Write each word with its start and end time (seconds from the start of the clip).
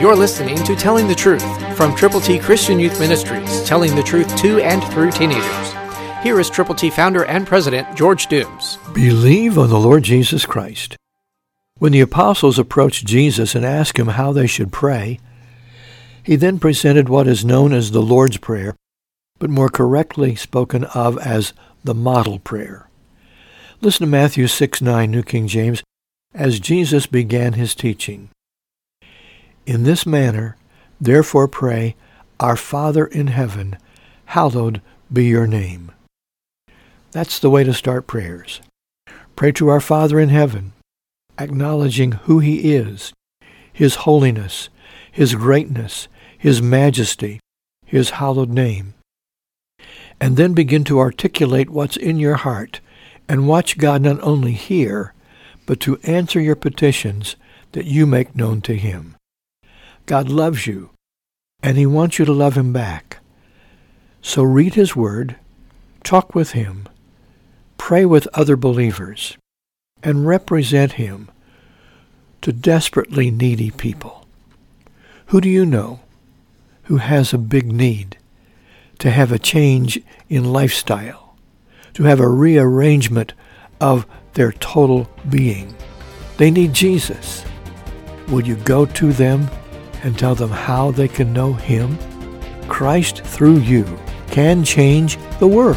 You're 0.00 0.14
listening 0.14 0.62
to 0.62 0.76
Telling 0.76 1.08
the 1.08 1.14
Truth 1.16 1.76
from 1.76 1.92
Triple 1.96 2.20
T 2.20 2.38
Christian 2.38 2.78
Youth 2.78 3.00
Ministries, 3.00 3.64
telling 3.64 3.96
the 3.96 4.02
truth 4.04 4.36
to 4.36 4.60
and 4.60 4.80
through 4.92 5.10
teenagers. 5.10 5.72
Here 6.22 6.38
is 6.38 6.48
Triple 6.48 6.76
T 6.76 6.88
founder 6.88 7.24
and 7.24 7.44
president 7.44 7.96
George 7.96 8.28
Dooms. 8.28 8.78
Believe 8.94 9.58
on 9.58 9.70
the 9.70 9.80
Lord 9.80 10.04
Jesus 10.04 10.46
Christ. 10.46 10.96
When 11.78 11.90
the 11.90 12.00
apostles 12.00 12.60
approached 12.60 13.08
Jesus 13.08 13.56
and 13.56 13.64
asked 13.64 13.98
him 13.98 14.06
how 14.06 14.30
they 14.30 14.46
should 14.46 14.70
pray, 14.70 15.18
he 16.22 16.36
then 16.36 16.60
presented 16.60 17.08
what 17.08 17.26
is 17.26 17.44
known 17.44 17.72
as 17.72 17.90
the 17.90 18.00
Lord's 18.00 18.36
Prayer, 18.36 18.76
but 19.40 19.50
more 19.50 19.68
correctly 19.68 20.36
spoken 20.36 20.84
of 20.84 21.18
as 21.18 21.52
the 21.82 21.94
model 21.94 22.38
prayer. 22.38 22.88
Listen 23.80 24.06
to 24.06 24.10
Matthew 24.12 24.46
6 24.46 24.80
9, 24.80 25.10
New 25.10 25.24
King 25.24 25.48
James, 25.48 25.82
as 26.32 26.60
Jesus 26.60 27.06
began 27.06 27.54
his 27.54 27.74
teaching. 27.74 28.30
In 29.68 29.82
this 29.82 30.06
manner, 30.06 30.56
therefore 30.98 31.46
pray, 31.46 31.94
Our 32.40 32.56
Father 32.56 33.04
in 33.04 33.26
heaven, 33.26 33.76
hallowed 34.24 34.80
be 35.12 35.26
your 35.26 35.46
name. 35.46 35.92
That's 37.10 37.38
the 37.38 37.50
way 37.50 37.64
to 37.64 37.74
start 37.74 38.06
prayers. 38.06 38.62
Pray 39.36 39.52
to 39.52 39.68
our 39.68 39.82
Father 39.82 40.18
in 40.18 40.30
heaven, 40.30 40.72
acknowledging 41.38 42.12
who 42.12 42.38
he 42.38 42.72
is, 42.74 43.12
his 43.70 44.06
holiness, 44.06 44.70
his 45.12 45.34
greatness, 45.34 46.08
his 46.38 46.62
majesty, 46.62 47.38
his 47.84 48.08
hallowed 48.16 48.48
name. 48.48 48.94
And 50.18 50.38
then 50.38 50.54
begin 50.54 50.84
to 50.84 50.98
articulate 50.98 51.68
what's 51.68 51.98
in 51.98 52.18
your 52.18 52.36
heart 52.36 52.80
and 53.28 53.46
watch 53.46 53.76
God 53.76 54.00
not 54.00 54.18
only 54.22 54.52
hear, 54.52 55.12
but 55.66 55.78
to 55.80 55.98
answer 56.04 56.40
your 56.40 56.56
petitions 56.56 57.36
that 57.72 57.84
you 57.84 58.06
make 58.06 58.34
known 58.34 58.62
to 58.62 58.74
him. 58.74 59.14
God 60.08 60.30
loves 60.30 60.66
you, 60.66 60.88
and 61.62 61.76
he 61.76 61.84
wants 61.84 62.18
you 62.18 62.24
to 62.24 62.32
love 62.32 62.56
him 62.56 62.72
back. 62.72 63.18
So 64.22 64.42
read 64.42 64.72
his 64.72 64.96
word, 64.96 65.36
talk 66.02 66.34
with 66.34 66.52
him, 66.52 66.88
pray 67.76 68.06
with 68.06 68.26
other 68.32 68.56
believers, 68.56 69.36
and 70.02 70.26
represent 70.26 70.92
him 70.92 71.30
to 72.40 72.54
desperately 72.54 73.30
needy 73.30 73.70
people. 73.70 74.26
Who 75.26 75.42
do 75.42 75.50
you 75.50 75.66
know 75.66 76.00
who 76.84 76.96
has 76.96 77.34
a 77.34 77.38
big 77.38 77.70
need 77.70 78.16
to 79.00 79.10
have 79.10 79.30
a 79.30 79.38
change 79.38 80.00
in 80.30 80.54
lifestyle, 80.54 81.36
to 81.92 82.04
have 82.04 82.18
a 82.18 82.30
rearrangement 82.30 83.34
of 83.78 84.06
their 84.32 84.52
total 84.52 85.06
being? 85.28 85.76
They 86.38 86.50
need 86.50 86.72
Jesus. 86.72 87.44
Would 88.28 88.46
you 88.46 88.56
go 88.56 88.86
to 88.86 89.12
them 89.12 89.50
and 90.02 90.18
tell 90.18 90.34
them 90.34 90.50
how 90.50 90.90
they 90.90 91.08
can 91.08 91.32
know 91.32 91.52
him? 91.52 91.98
Christ 92.68 93.24
through 93.24 93.58
you 93.58 93.98
can 94.30 94.64
change 94.64 95.18
the 95.38 95.46
world. 95.46 95.76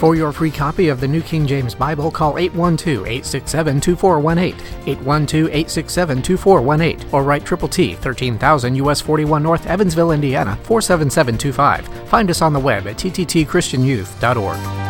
For 0.00 0.14
your 0.14 0.32
free 0.32 0.50
copy 0.50 0.88
of 0.88 0.98
the 0.98 1.08
New 1.08 1.20
King 1.20 1.46
James 1.46 1.74
Bible, 1.74 2.10
call 2.10 2.32
812-867-2418, 2.34 4.54
812-867-2418, 4.86 7.12
or 7.12 7.22
write 7.22 7.44
Triple 7.44 7.68
T, 7.68 7.96
13,000 7.96 8.76
US 8.76 9.02
41 9.02 9.42
North, 9.42 9.66
Evansville, 9.66 10.12
Indiana, 10.12 10.56
47725. 10.62 12.08
Find 12.08 12.30
us 12.30 12.40
on 12.40 12.54
the 12.54 12.60
web 12.60 12.86
at 12.86 12.96
tttchristianyouth.org. 12.96 14.89